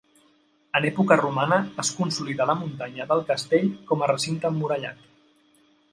En 0.79 0.87
època 0.89 1.17
romana 1.19 1.59
es 1.83 1.91
consolida 1.99 2.49
la 2.53 2.57
muntanya 2.63 3.07
del 3.13 3.23
castell 3.31 3.69
com 3.93 4.03
a 4.07 4.11
recinte 4.13 4.53
emmurallat. 4.55 5.09